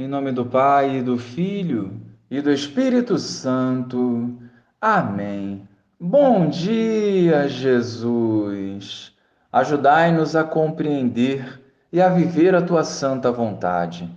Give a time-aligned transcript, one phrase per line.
[0.00, 2.00] Em nome do Pai, do Filho
[2.30, 4.32] e do Espírito Santo.
[4.80, 5.68] Amém.
[6.00, 9.12] Bom dia, Jesus.
[9.52, 11.60] Ajudai-nos a compreender
[11.92, 14.10] e a viver a tua santa vontade.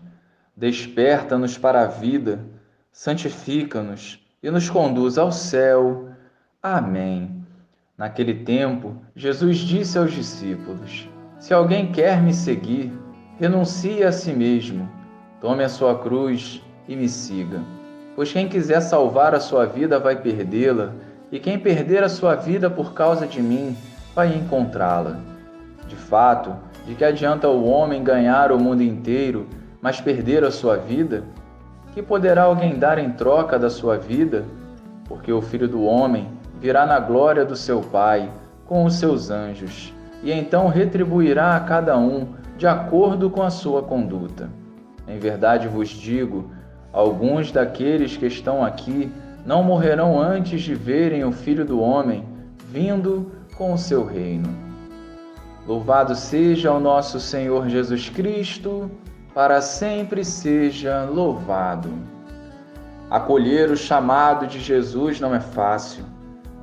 [0.56, 2.40] Desperta-nos para a vida,
[2.90, 6.08] santifica-nos e nos conduz ao céu.
[6.62, 7.44] Amém.
[7.98, 11.10] Naquele tempo, Jesus disse aos discípulos:
[11.40, 12.90] Se alguém quer me seguir,
[13.38, 15.03] renuncie a si mesmo
[15.44, 17.60] Tome a sua cruz e me siga.
[18.16, 20.94] Pois quem quiser salvar a sua vida vai perdê-la,
[21.30, 23.76] e quem perder a sua vida por causa de mim
[24.16, 25.18] vai encontrá-la.
[25.86, 29.46] De fato, de que adianta o homem ganhar o mundo inteiro,
[29.82, 31.26] mas perder a sua vida?
[31.94, 34.46] Que poderá alguém dar em troca da sua vida?
[35.10, 36.30] Porque o filho do homem
[36.62, 38.30] virá na glória do seu Pai
[38.66, 43.84] com os seus anjos, e então retribuirá a cada um de acordo com a sua
[43.84, 44.63] conduta.
[45.08, 46.52] Em verdade vos digo:
[46.92, 49.12] alguns daqueles que estão aqui
[49.46, 52.26] não morrerão antes de verem o Filho do Homem
[52.70, 54.50] vindo com o seu reino.
[55.68, 58.90] Louvado seja o nosso Senhor Jesus Cristo,
[59.34, 61.90] para sempre seja louvado.
[63.10, 66.04] Acolher o chamado de Jesus não é fácil.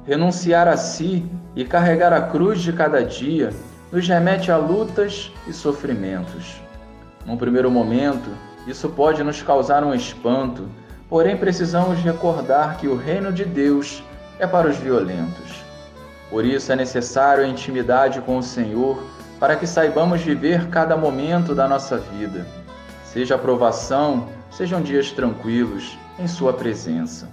[0.05, 3.51] Renunciar a si e carregar a cruz de cada dia
[3.93, 6.61] nos remete a lutas e sofrimentos.
[7.25, 8.31] Num primeiro momento,
[8.67, 10.69] isso pode nos causar um espanto,
[11.09, 14.03] porém precisamos recordar que o reino de Deus
[14.39, 15.65] é para os violentos.
[16.31, 19.03] Por isso é necessário a intimidade com o Senhor
[19.39, 22.47] para que saibamos viver cada momento da nossa vida,
[23.05, 27.29] seja aprovação, sejam dias tranquilos em Sua presença.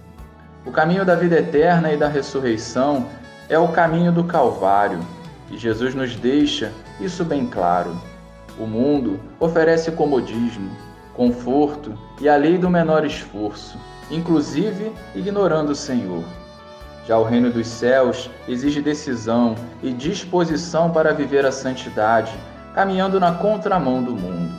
[0.65, 3.07] O caminho da vida eterna e da ressurreição
[3.49, 4.99] é o caminho do Calvário,
[5.51, 7.95] e Jesus nos deixa isso bem claro.
[8.59, 10.71] O mundo oferece comodismo,
[11.13, 13.77] conforto e a lei do menor esforço,
[14.09, 16.23] inclusive ignorando o Senhor.
[17.07, 22.33] Já o reino dos céus exige decisão e disposição para viver a santidade,
[22.73, 24.53] caminhando na contramão do mundo.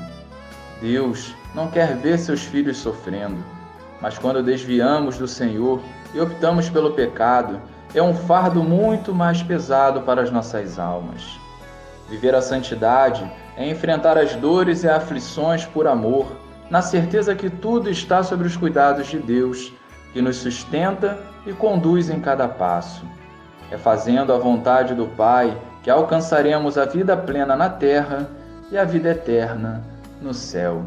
[0.80, 3.36] Deus não quer ver seus filhos sofrendo,
[4.00, 5.80] mas quando desviamos do Senhor
[6.14, 7.60] e optamos pelo pecado,
[7.94, 11.38] é um fardo muito mais pesado para as nossas almas.
[12.08, 16.26] Viver a santidade é enfrentar as dores e aflições por amor,
[16.70, 19.72] na certeza que tudo está sob os cuidados de Deus,
[20.12, 23.04] que nos sustenta e conduz em cada passo.
[23.70, 28.28] É fazendo a vontade do Pai que alcançaremos a vida plena na terra
[28.70, 29.82] e a vida eterna
[30.20, 30.84] no céu.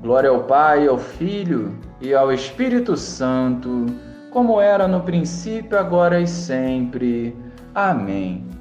[0.00, 3.86] Glória ao Pai, ao Filho e ao Espírito Santo,
[4.30, 7.36] como era no princípio, agora e sempre.
[7.74, 8.57] Amém.